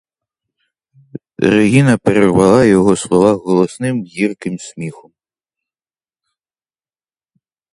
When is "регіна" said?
1.43-1.97